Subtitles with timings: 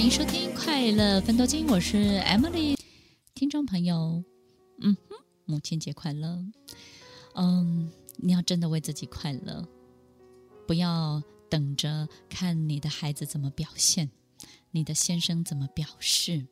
[0.00, 2.74] 欢迎收听《快乐奋斗经》，我是 Emily。
[3.34, 4.24] 听众朋友，
[4.80, 6.42] 嗯哼，母亲节快乐！
[7.34, 9.68] 嗯，你要真的为自己快乐，
[10.66, 14.10] 不要等着看你的孩子怎么表现，
[14.70, 16.46] 你的先生怎么表示，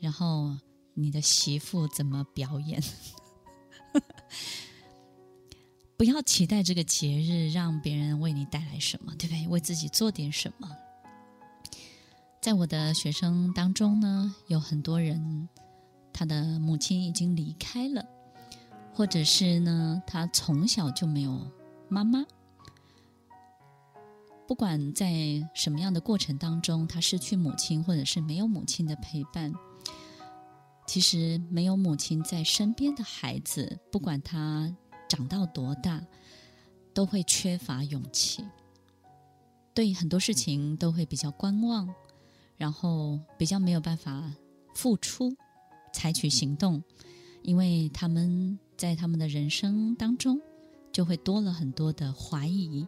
[0.00, 0.56] 然后
[0.94, 2.82] 你的媳妇怎么表演。
[5.96, 9.46] 不要期待这个节日让别人为你带来什么，对不对？
[9.46, 10.68] 为自己做点什么。
[12.40, 15.46] 在我的学生当中呢，有很多人，
[16.10, 18.02] 他的母亲已经离开了，
[18.94, 21.46] 或者是呢，他从小就没有
[21.90, 22.24] 妈妈。
[24.48, 25.14] 不管在
[25.54, 29.52] 什么样的过程当中，他失去母亲，或者是没有母亲的陪伴，
[30.86, 34.74] 其实没有母亲在身边的孩子，不管他
[35.10, 36.02] 长到多大，
[36.94, 38.42] 都会缺乏勇气，
[39.74, 41.94] 对很多事情都会比较观望。
[42.60, 44.30] 然后比较没有办法
[44.74, 45.34] 付出、
[45.94, 46.84] 采取行动，
[47.40, 50.38] 因为他们在他们的人生当中
[50.92, 52.86] 就会多了很多的怀疑，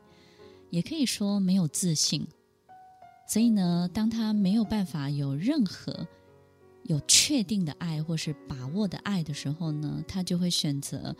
[0.68, 2.28] 也可以说没有自信。
[3.26, 6.06] 所以呢，当他没有办法有任何
[6.82, 11.16] 有确定的爱或是把握的爱的时候呢，他就会选择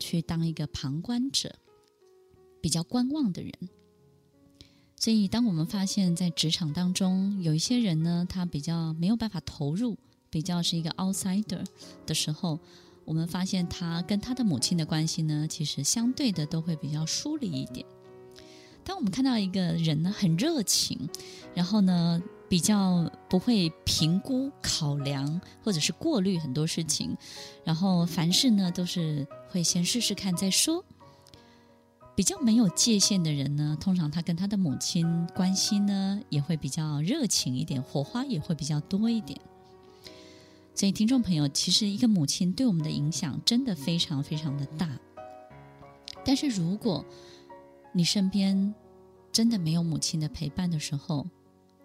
[0.00, 1.54] 去当一个旁观者，
[2.60, 3.52] 比较观望的人。
[5.02, 9.98] 所以，当我们发现，在职场当中有一些人呢，他比较没有办法投入，
[10.30, 11.64] 比较是一个 outsider
[12.06, 12.60] 的时候，
[13.04, 17.84] 我们发现他跟他的母亲的关系呢，其实相对的都会比较疏离一点。
[18.84, 20.96] 当我们看到一个人呢，很热情，
[21.52, 27.16] 然后呢，比较不会评估、考量或者是过滤很多事情，
[27.64, 30.84] 然后凡事呢都是会先试试看再说。
[32.14, 39.40] 比较没有界限的人呢，通常他跟他的母亲关系呢也会比较热情一点，火花也会比较多一点。
[40.74, 44.88] 所以，听众朋友，其实一个母亲对我们的影响真的非常非常的大。
[46.24, 47.04] 但是，如果
[47.92, 48.74] 你身边
[49.30, 51.26] 真的没有母亲的陪伴的时候，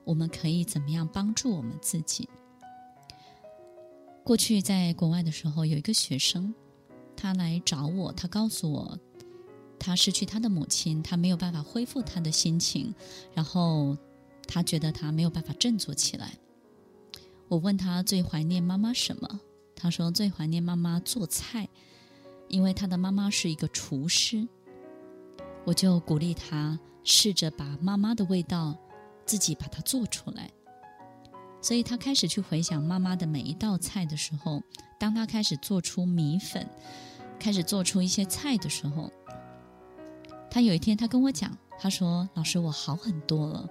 [0.03, 2.29] 我们可以怎么样帮助我们自己？
[4.23, 6.53] 过去在国外的时候，有一个学生，
[7.15, 8.99] 他来找我，他告诉我。
[9.79, 12.93] 他失去他的母亲，他没有办法恢复他的心情，
[13.33, 13.97] 然后
[14.47, 16.33] 他觉得他没有办法振作起来。
[17.47, 19.39] 我问他最怀念妈妈什么？
[19.75, 21.69] 他说最怀念妈妈做菜，
[22.47, 24.47] 因为他的妈妈是一个厨师。
[25.63, 28.75] 我就鼓励他试着把妈妈的味道
[29.25, 30.49] 自己把它做出来。
[31.61, 34.61] 所以他开始去回想妈妈的每一道菜的时候，
[34.99, 36.67] 当他开始做出米粉，
[37.39, 39.11] 开始做出一些菜的时候。
[40.49, 43.69] 他有一天，他跟我讲，他说：“老师，我好很多了。”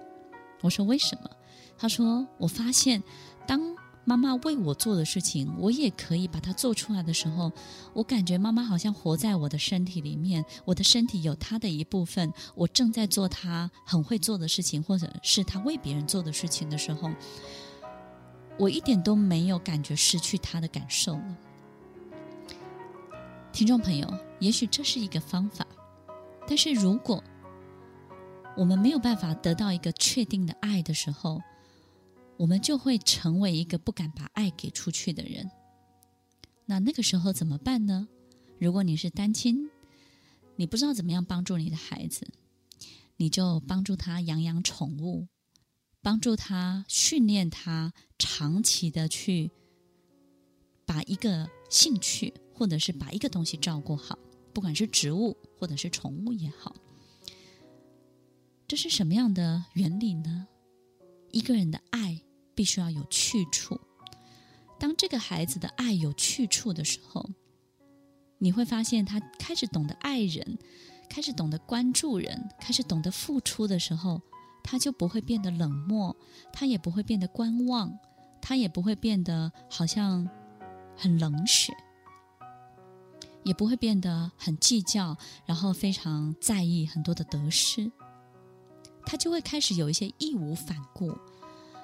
[0.61, 1.29] 我说：“为什么？”
[1.77, 3.03] 他说：“我发现，
[3.45, 3.61] 当
[4.05, 7.51] 妈妈为我做的事情，我也可以把它做出来的时候，
[7.93, 17.11] 我感觉妈妈好像活在我的身体里面，我的身体有她的一部分，我正在做她很会做的事情，或者是她为别人做的事情的时候，
[18.57, 21.37] 我一点都没有感觉失去她的感受了。”
[23.51, 24.07] 听众朋友，
[24.39, 25.66] 也许这是一个方法。
[26.47, 27.21] 但是，如果
[28.55, 31.41] 我们没有办法得到一个确定的爱的时候，
[32.37, 35.51] 我们就会成为一个不敢把爱给出去的人。
[36.65, 38.07] 那那个时候怎么办呢？
[38.59, 39.69] 如果你是单亲，
[40.55, 42.27] 你不知道怎么样帮助你的孩子，
[43.17, 45.27] 你就帮助他养养宠物，
[46.01, 49.51] 帮助他训练他长期的去
[50.85, 54.17] 把一个兴趣或者是把一个东西照顾好。
[54.53, 56.75] 不管是植物或者是宠物也好，
[58.67, 60.47] 这是什么样的原理呢？
[61.31, 62.21] 一个人的爱
[62.55, 63.79] 必须要有去处。
[64.79, 67.29] 当这个孩子的爱有去处的时候，
[68.37, 70.57] 你会发现他开始懂得爱人，
[71.09, 74.21] 开始懂得关注人，开始懂得付出的时候，
[74.63, 76.15] 他就不会变得冷漠，
[76.53, 77.97] 他也不会变得观望，
[78.41, 80.29] 他也不会变得好像
[80.95, 81.73] 很冷血。
[83.47, 85.15] 也不会变得很计较，
[85.45, 87.89] 然后非常在意很多的得失，
[89.05, 91.17] 他就会开始有一些义无反顾。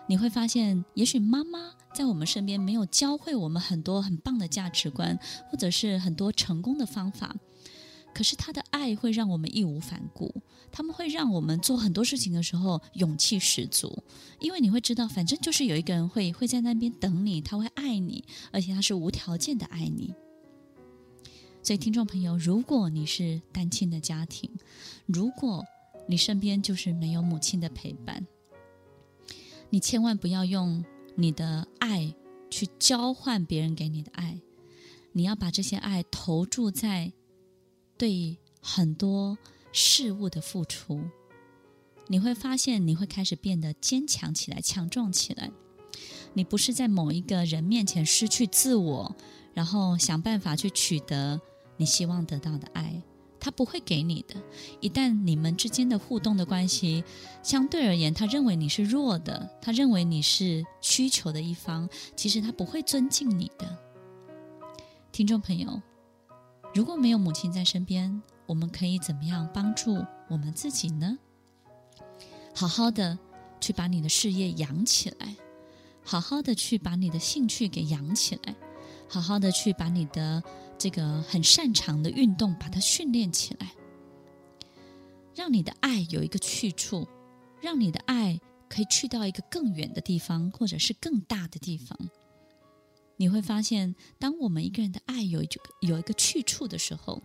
[0.09, 5.17] 你会发现，也许妈妈在我们身边没有教会我们很多很棒的价值观，
[5.49, 7.33] 或者是很多成功的方法，
[8.13, 10.43] 可是他的爱会让我们义无反顾。
[10.69, 14.03] 他们会让我们做很多事情的时候勇气十足，
[14.41, 20.13] 因为你会知道，反正就是有一个人会会在那边等你，他会爱你，而且他是无条件的爱你。
[21.63, 24.51] 所以，听众朋友，如果你是单亲的家庭，
[25.05, 25.63] 如果
[26.09, 28.27] 你身边就是没有母亲的陪伴，
[29.69, 30.83] 你千万不要用
[31.15, 32.13] 你的爱
[32.49, 34.41] 去交换别人给你的爱，
[35.13, 37.13] 你要把这些爱投注在
[37.97, 39.37] 对很多
[39.71, 41.01] 事物的付出，
[42.07, 45.49] 你会发现你会开始变得坚强起来、强壮起来。
[46.33, 49.15] 你不是在某一个人面前失去自我，
[49.53, 51.39] 然后想办法去取得
[51.83, 53.03] 你希望得到的爱。
[53.41, 54.35] 他不会给你的。
[54.79, 57.03] 一旦你们之间的互动的关系
[57.43, 63.77] 相对而言，他认为你是弱的，他认为你是需求的一方，其实他不会尊敬你的。
[65.11, 65.81] 听众朋友，
[66.73, 71.17] 如果没有母亲在身边，我们可以怎么样帮助我们自己呢？
[72.55, 73.19] 好好的
[73.59, 75.35] 去把你的事业养起来，
[76.01, 78.55] 好好的去把你的兴趣给养起来，
[79.09, 80.41] 好好的去把你的。
[80.83, 83.71] 这个很擅长的运动，把它训练起来，
[85.33, 87.07] 让你的爱有一个去处，
[87.61, 88.37] 让你的爱
[88.67, 91.97] 可以去到一个更远的地方，或者是更大的地方。
[93.15, 97.23] 你会发现，当我们一个人的爱有一个有一个去处的时候，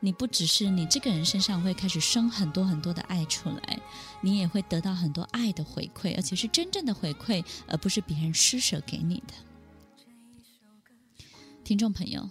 [0.00, 3.78] 你不只是你这个人身上会开始生很多很多的爱出来，
[4.22, 9.34] 你也会得到很多爱的回馈，而且是真正的回馈，而不是别人施舍给你的。
[11.70, 12.28] 听众朋友，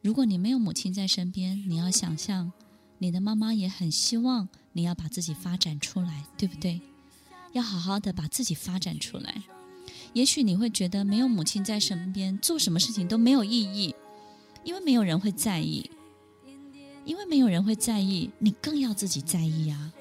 [0.00, 2.50] 如果你没有母亲在身边，你要想象，
[2.96, 6.80] 你的妈妈也很希望你要把自己发展出来，对不对？
[7.52, 9.42] 要好好的把自己发展出来。
[10.14, 13.94] 也许你会觉得没有母亲在身边，做什么事情都没有意义，
[14.64, 15.90] 因为没有人会在意，
[17.04, 19.92] 因为没有人会在意，你更要自己在意啊。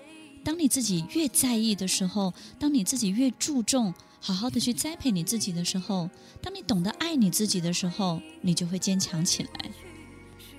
[0.45, 3.94] 当你自己越在意的时候，当你自己越注重。
[4.27, 6.09] 好好的去栽培你自己的时候，
[6.41, 9.71] 当你懂得爱你自己的时候，你就会坚强起来。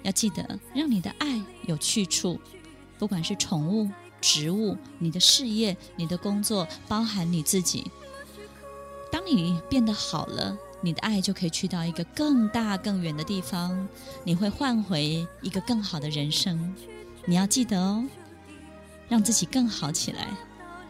[0.03, 2.41] 要记得，让你的爱有去处，
[2.99, 3.91] 不管是宠物、
[4.23, 7.91] 植物、你的事业、你的工作，包含你自己。
[9.13, 13.87] 当你变得好了，你的爱就可以去到一个更大、更远的地方，
[14.25, 16.75] 你会换回一个更好的人生。
[17.27, 18.03] 你要记得哦，
[19.11, 20.27] 让自己更好起来。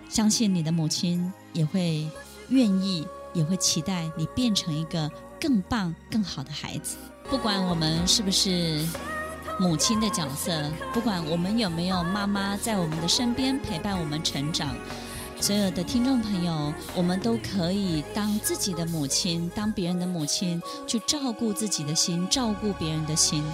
[0.08, 2.08] 相信你的母亲也会。
[2.48, 5.10] 愿意也会期待你变成一个
[5.40, 6.96] 更棒、更好的孩子。
[7.30, 8.84] 不管我们是不是
[9.58, 14.74] 母亲的角色，不管我们有没有妈妈在我们的身边陪伴我们成长，
[15.40, 23.44] 所有的听众朋友，我们都可以当自己的母亲，当别人的母亲，去照顾自己的心，照顾别人的心。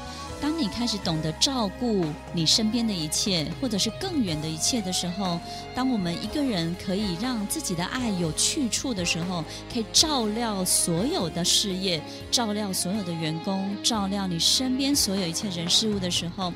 [0.45, 2.05] 当你开始懂得照顾
[2.35, 5.41] 你身边的一切，或者是更远的一切的时候，
[5.75, 9.43] 当我们一个人可以让自己的爱有去处的时候，
[9.73, 11.99] 可以照料所有的事业，
[12.31, 16.53] 照料所有的员工，照料你身边所有一切人事物的时候，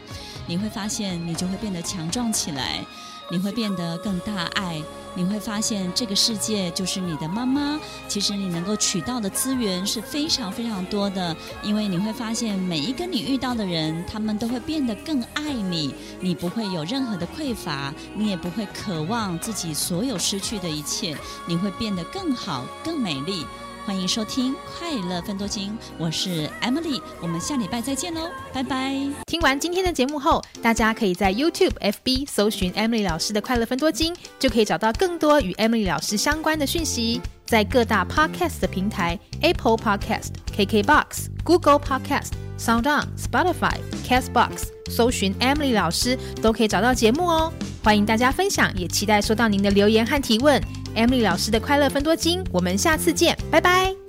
[0.46, 2.85] 你会发现你就会变得强壮起来，
[3.31, 4.83] 你会变得更大爱。
[5.15, 7.81] 你会发现，这个世界就是你的妈妈。
[8.07, 15.93] 其实你能够取到的资源是非常非常多的，因为你会发现，每一个你遇到的人，他们都会变得更爱你。
[16.21, 21.17] 你不会有任何的匮乏，你也不会渴望自己所有失去的一切。
[21.47, 23.45] 你会变得更好、更美丽。
[23.88, 28.94] 欢迎收听《快乐分多金》，我是 Emily，我们下礼拜再见喽，拜拜。
[29.25, 37.19] 听完今天的节目后，大家可以在 YouTube、FB 搜寻 Emily 老师的《快乐分多金》，就可以找到更多与 Emily 老师相关的讯息。
[37.46, 47.50] 在各大 Podcast 的平台，Apple Podcast、KKBox、Google Podcast、SoundOn、Spotify、Castbox，搜寻 Emily 老师都可以找到节目哦。
[47.83, 50.62] 欢迎大家分享，也期待收到您的留言和提问。
[50.99, 54.08] Emily 老师的快乐分多金，我们下次见，拜拜。